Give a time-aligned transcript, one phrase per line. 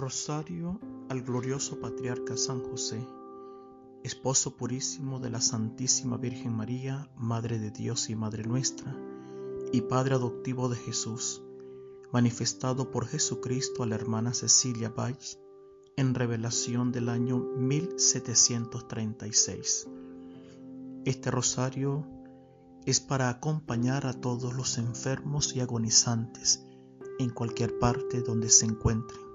[0.00, 0.80] Rosario
[1.10, 3.06] al glorioso patriarca San José,
[4.02, 8.96] esposo purísimo de la Santísima Virgen María, Madre de Dios y Madre nuestra,
[9.72, 11.42] y Padre adoptivo de Jesús,
[12.14, 15.38] manifestado por Jesucristo a la hermana Cecilia Valls
[15.96, 19.86] en revelación del año 1736.
[21.04, 22.06] Este rosario
[22.86, 26.64] es para acompañar a todos los enfermos y agonizantes
[27.18, 29.29] en cualquier parte donde se encuentren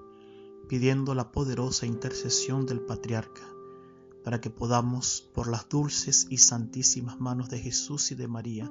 [0.68, 3.42] pidiendo la poderosa intercesión del patriarca,
[4.24, 8.70] para que podamos, por las dulces y santísimas manos de Jesús y de María,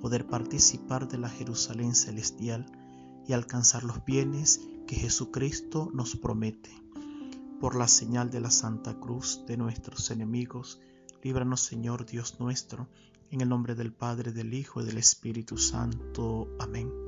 [0.00, 2.66] poder participar de la Jerusalén celestial
[3.26, 6.70] y alcanzar los bienes que Jesucristo nos promete.
[7.60, 10.80] Por la señal de la Santa Cruz de nuestros enemigos,
[11.22, 12.88] líbranos Señor Dios nuestro,
[13.30, 16.48] en el nombre del Padre, del Hijo y del Espíritu Santo.
[16.58, 17.07] Amén.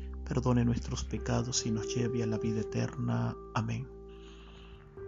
[0.33, 3.35] perdone nuestros pecados y nos lleve a la vida eterna.
[3.53, 3.85] Amén.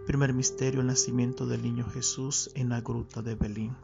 [0.06, 3.74] Primer misterio, el nacimiento del niño Jesús en la gruta de Belín.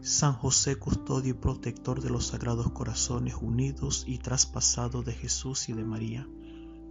[0.00, 5.74] San José, custodio y protector de los sagrados corazones unidos y traspasados de Jesús y
[5.74, 6.26] de María,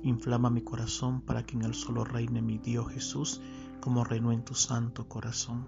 [0.01, 3.41] inflama mi corazón para que en él solo reine mi Dios Jesús,
[3.81, 5.67] como reinó en tu santo corazón.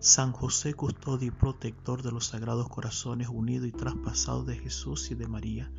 [0.00, 5.14] San José, custodio y protector de los sagrados corazones unidos y traspasados de Jesús y
[5.14, 5.70] de María,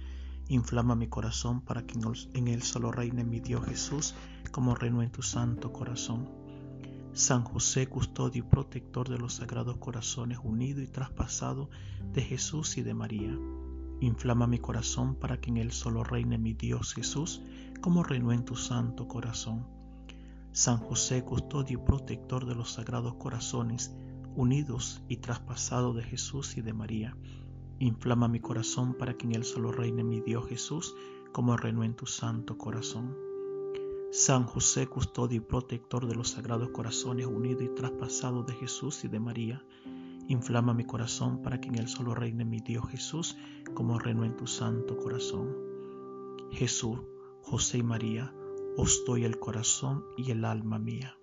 [0.47, 1.99] inflama mi corazón para que
[2.33, 4.15] en él solo reine mi Dios Jesús,
[4.51, 6.29] como reino en tu santo corazón.
[7.13, 11.69] San José, custodio y protector de los sagrados corazones unidos y traspasados
[12.13, 13.37] de Jesús y de María,
[14.01, 17.41] inflama mi corazón para que en él solo reine mi Dios Jesús,
[17.79, 19.65] como reino en tu santo corazón.
[20.55, 23.93] San José, custodio y protector de los sagrados corazones
[24.37, 27.17] unidos y traspasados de Jesús y de María.
[27.79, 30.95] Inflama mi corazón para que en él solo reine mi Dios Jesús,
[31.33, 33.17] como reino en tu santo corazón.
[34.13, 39.09] San José, custodio y protector de los sagrados corazones unidos y traspasados de Jesús y
[39.09, 39.61] de María,
[40.29, 43.35] inflama mi corazón para que en él solo reine mi Dios Jesús,
[43.73, 45.53] como reino en tu santo corazón.
[46.51, 47.01] Jesús,
[47.41, 48.33] José y María,
[48.77, 51.17] os doy el corazón y el alma mía.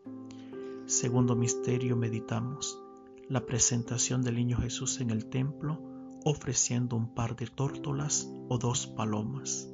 [0.87, 2.81] Segundo misterio meditamos
[3.29, 5.81] la presentación del niño Jesús en el templo
[6.25, 9.69] ofreciendo un par de tórtolas o dos palomas.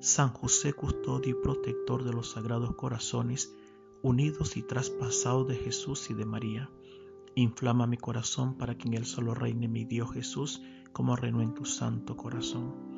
[0.00, 3.54] San José, custodio y protector de los sagrados corazones,
[4.02, 6.70] unidos y traspasados de Jesús y de María,
[7.34, 10.62] inflama mi corazón para que en él solo reine mi Dios Jesús,
[10.92, 12.93] como reino en tu santo corazón.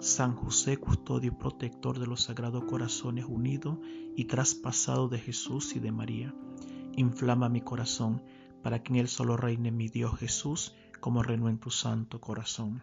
[0.00, 3.76] San José, custodio y protector de los sagrados corazones, unidos
[4.16, 6.34] y traspasados de Jesús y de María,
[6.96, 8.22] inflama mi corazón
[8.62, 12.82] para que en él solo reine mi Dios Jesús, como reino en tu santo corazón.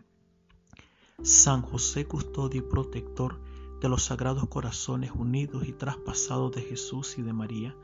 [1.24, 3.42] San José, custodio y protector
[3.82, 7.76] de los sagrados corazones unidos y traspasados de Jesús y de María,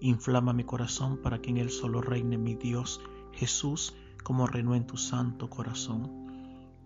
[0.00, 3.00] inflama mi corazón para que en él solo reine mi Dios
[3.32, 6.23] Jesús, como reino en tu santo corazón.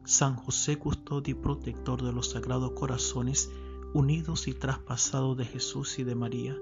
[0.08, 3.52] San José, custodio y protector de los sagrados corazones
[3.92, 6.56] unidos y traspasados de Jesús y de María,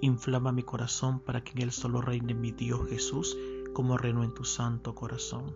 [0.00, 3.38] Inflama mi corazón para que en él solo reine mi Dios Jesús,
[3.72, 5.54] como reino en tu santo corazón.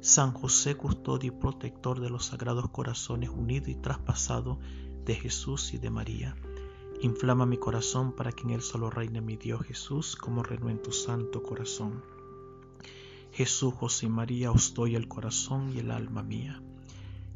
[0.00, 4.58] San José, custodio y protector de los sagrados corazones unidos y traspasados
[5.04, 6.36] de Jesús y de María.
[7.00, 10.80] Inflama mi corazón para que en él solo reine mi Dios Jesús, como reino en
[10.80, 12.00] tu santo corazón.
[13.32, 16.60] Jesús, José y María, os doy el corazón y el alma mía.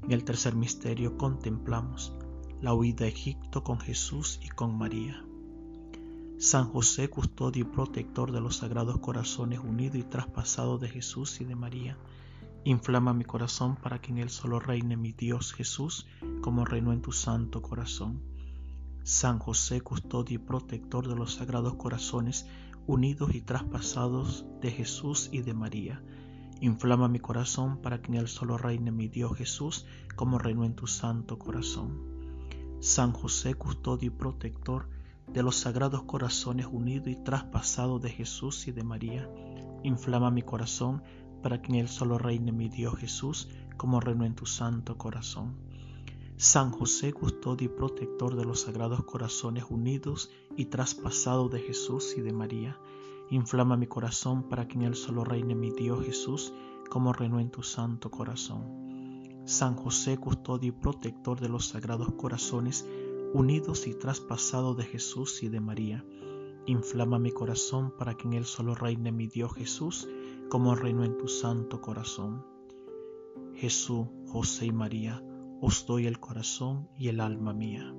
[0.04, 2.12] En el tercer misterio contemplamos
[2.60, 5.24] la huida a Egipto con Jesús y con María.
[6.36, 11.46] San José, custodio y protector de los sagrados corazones unidos y traspasados de Jesús y
[11.46, 11.96] de María,
[12.64, 16.06] inflama mi corazón para que en él solo reine mi Dios Jesús,
[16.42, 18.20] como reino en tu santo corazón.
[19.04, 22.46] San José, custodio y protector de los sagrados corazones
[22.86, 26.02] unidos y traspasados de Jesús y de María,
[26.60, 29.86] inflama mi corazón para que en él solo reine mi Dios Jesús,
[30.16, 32.14] como reino en tu santo corazón.
[32.80, 34.88] San José, custodio y protector
[35.26, 39.28] de los sagrados corazones unidos y traspasados de Jesús y de María.
[39.82, 41.02] Inflama mi corazón
[41.42, 45.56] para que en él solo reine mi Dios Jesús, como reino en tu santo corazón.
[46.36, 52.22] San José, custodio y protector de los sagrados corazones unidos y traspasados de Jesús y
[52.22, 52.78] de María,
[53.30, 56.52] inflama mi corazón para que en él solo reine mi Dios Jesús,
[56.90, 58.84] como reinó en tu santo corazón.
[59.46, 62.88] San José, custodio y protector de los sagrados corazones
[63.34, 66.04] unidos y traspasados de Jesús y de María,
[66.66, 70.08] inflama mi corazón para que en él solo reine mi Dios Jesús,
[70.48, 72.44] como reinó en tu santo corazón.
[73.54, 75.22] Jesús, José y María,
[75.60, 77.94] os doy el corazón y el alma mía.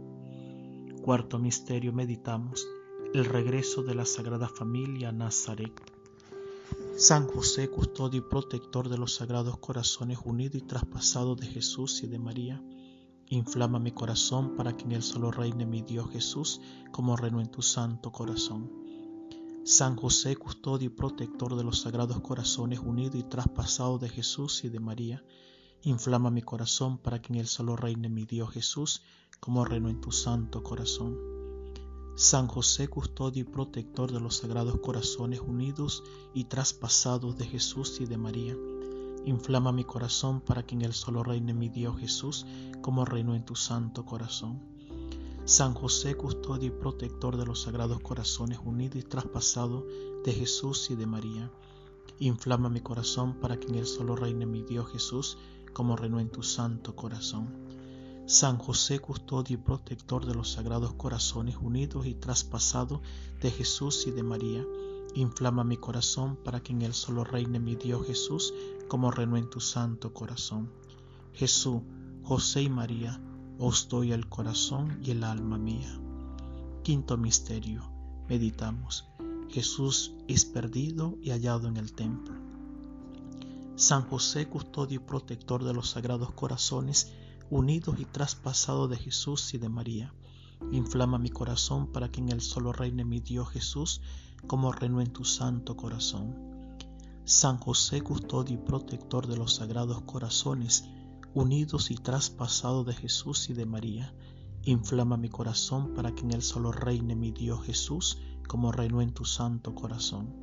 [1.02, 2.68] Cuarto misterio meditamos
[3.18, 5.72] el regreso de la Sagrada Familia a Nazaret.
[6.98, 12.08] San José, custodio y protector de los sagrados corazones unidos y traspasados de Jesús y
[12.08, 12.62] de María,
[13.28, 16.60] inflama mi corazón para que en él solo reine mi Dios Jesús,
[16.92, 18.70] como reino en tu santo corazón.
[19.64, 24.70] San José, custodio y protector de los sagrados corazones unidos y traspasados de Jesús y
[24.70, 25.24] de María,
[25.84, 29.04] Inflama mi corazón para que en él solo reine mi Dios Jesús,
[29.40, 31.45] como reino en tu santo corazón.
[32.18, 36.02] San José, custodio y protector de los sagrados corazones unidos
[36.34, 38.56] y traspasados de Jesús y de María,
[39.26, 42.46] inflama mi corazón para que en él solo reine mi Dios Jesús,
[42.82, 44.62] como reino en tu santo corazón.
[45.44, 49.84] San José, custodio y protector de los sagrados corazones unidos y traspasados
[50.24, 51.52] de Jesús y de María,
[52.20, 55.38] inflama mi corazón para que en él solo reine mi Dios Jesús,
[55.74, 57.65] como reinó en tu santo corazón.
[58.28, 63.02] San José, custodio y protector de los sagrados corazones unidos y traspasados
[63.40, 64.66] de Jesús y de María,
[65.14, 68.52] inflama mi corazón para que en él solo reine mi Dios Jesús,
[68.88, 70.72] como reinó en tu santo corazón.
[71.34, 71.84] Jesús,
[72.24, 73.22] José y María,
[73.60, 76.02] os doy el corazón y el alma mía.
[76.82, 77.92] Quinto misterio.
[78.28, 79.06] Meditamos.
[79.50, 82.34] Jesús es perdido y hallado en el templo.
[83.76, 87.14] San José, custodio y protector de los sagrados corazones,
[87.50, 90.14] unidos y traspasados de Jesús y de María,
[90.72, 94.02] inflama mi corazón para que en él solo reine mi Dios Jesús,
[94.48, 96.36] como reinó en tu santo corazón.
[97.24, 100.86] San José, custodio y protector de los sagrados corazones,
[101.34, 104.14] unidos y traspasados de Jesús y de María,
[104.64, 109.14] inflama mi corazón para que en él solo reine mi Dios Jesús, como reinó en
[109.14, 110.34] tu santo corazón.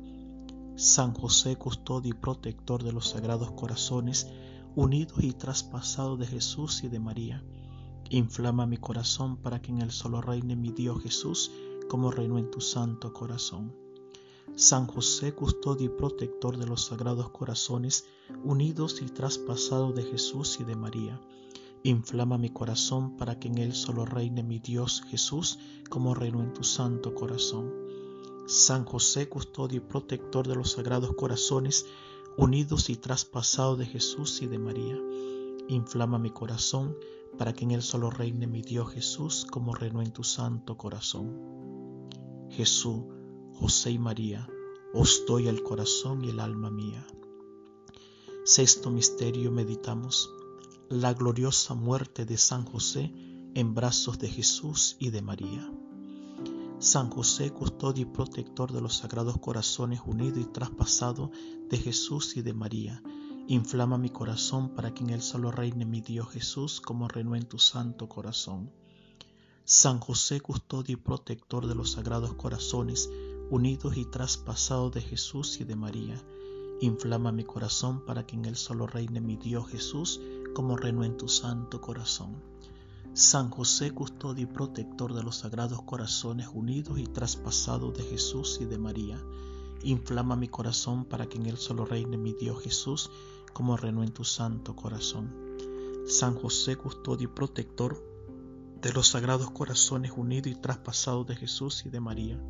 [0.75, 4.27] San José, custodio y protector de los sagrados corazones,
[4.75, 7.43] unidos y traspasados de Jesús y de María,
[8.09, 11.51] inflama mi corazón para que en él solo reine mi Dios Jesús,
[11.89, 13.75] como reinó en tu santo corazón.
[14.55, 18.05] San José, custodio y protector de los sagrados corazones,
[18.43, 21.21] unidos y traspasados de Jesús y de María,
[21.83, 25.59] inflama mi corazón para que en él solo reine mi Dios Jesús,
[25.89, 27.71] como reinó en tu santo corazón.
[28.47, 31.85] San José, custodio y protector de los sagrados corazones,
[32.37, 34.97] unidos y traspasados de Jesús y de María,
[35.67, 36.95] inflama mi corazón
[37.37, 42.09] para que en él solo reine mi Dios Jesús como reinó en tu santo corazón.
[42.49, 43.03] Jesús,
[43.53, 44.47] José y María,
[44.93, 47.05] os doy el corazón y el alma mía.
[48.45, 50.29] Sexto misterio meditamos
[50.89, 53.11] la gloriosa muerte de San José
[53.55, 55.71] en brazos de Jesús y de María.
[56.83, 61.29] San José, custodio y protector de los sagrados corazones unidos y traspasados
[61.69, 63.01] de Jesús y de María,
[63.47, 67.47] inflama mi corazón para que en él solo reine mi Dios Jesús como reinó en
[67.47, 68.69] tu santo corazón.
[69.63, 73.09] San José, custodio y protector de los sagrados corazones
[73.49, 76.21] unidos y traspasados de Jesús y de María,
[76.81, 80.19] inflama mi corazón para que en él solo reine mi Dios Jesús
[80.53, 82.43] como reinó en tu santo corazón.
[83.15, 88.65] San José, custodio y protector de los sagrados corazones unidos y traspasados de Jesús y
[88.65, 89.21] de María,
[89.83, 93.11] inflama mi corazón para que en él solo reine mi Dios Jesús,
[93.53, 95.31] como reinó en tu santo corazón.
[96.07, 98.03] San José, custodio y protector
[98.81, 102.41] de los sagrados corazones unidos y traspasados de Jesús y de María,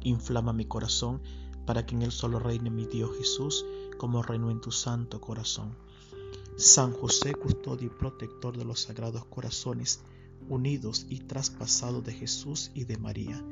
[0.00, 1.22] inflama mi corazón
[1.64, 3.64] para que en él solo reine mi Dios Jesús,
[3.98, 5.76] como reinó en tu santo corazón.
[6.56, 10.02] San José, custodio y protector de los sagrados corazones,
[10.50, 13.42] unidos y traspasados de Jesús y de María,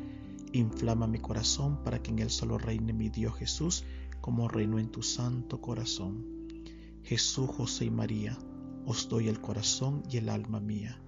[0.53, 3.85] inflama mi corazón para que en él solo reine mi Dios Jesús,
[4.21, 6.27] como reino en tu santo corazón.
[7.03, 8.39] Jesús, José y María,
[8.85, 11.01] os doy el corazón y el alma mía.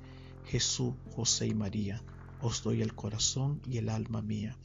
[0.47, 2.03] Jesús, José y María,
[2.41, 4.57] os doy el corazón y el alma mía.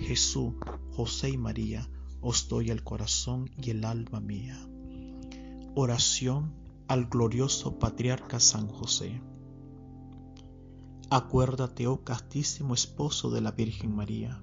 [0.00, 0.54] Jesús,
[0.90, 1.88] José y María,
[2.20, 4.58] os doy el corazón y el alma mía.
[5.74, 9.22] Oración al glorioso patriarca San José.
[11.10, 14.42] Acuérdate, oh castísimo esposo de la Virgen María,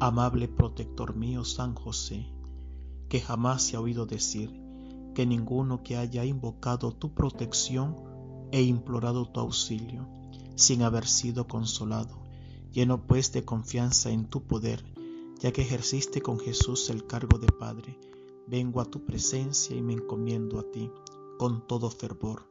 [0.00, 2.26] amable protector mío San José,
[3.08, 4.62] que jamás se ha oído decir
[5.14, 7.96] que ninguno que haya invocado tu protección
[8.50, 10.08] e implorado tu auxilio,
[10.56, 12.22] sin haber sido consolado.
[12.72, 14.84] Lleno pues de confianza en tu poder,
[15.38, 17.98] ya que ejerciste con Jesús el cargo de Padre,
[18.48, 20.90] vengo a tu presencia y me encomiendo a ti
[21.38, 22.48] con todo fervor.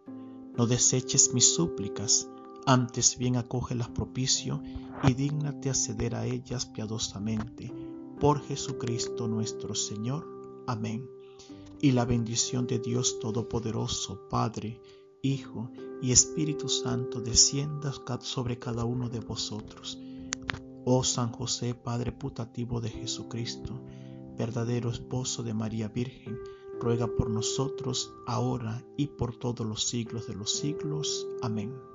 [0.57, 2.29] No deseches mis súplicas,
[2.65, 4.61] antes bien acógelas propicio
[5.03, 7.73] y dígnate acceder a ellas piadosamente.
[8.19, 10.25] Por Jesucristo nuestro Señor.
[10.67, 11.09] Amén.
[11.81, 14.79] Y la bendición de Dios Todopoderoso, Padre,
[15.21, 15.71] Hijo
[16.01, 19.97] y Espíritu Santo descienda sobre cada uno de vosotros.
[20.85, 23.81] Oh San José, Padre putativo de Jesucristo,
[24.37, 26.37] verdadero esposo de María Virgen,
[26.79, 31.27] ruega por nosotros ahora y por todos los siglos de los siglos.
[31.41, 31.92] Amén.